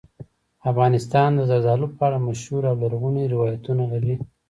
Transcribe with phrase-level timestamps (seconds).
[0.71, 4.15] افغانستان د زردالو په اړه مشهور او لرغوني روایتونه لري.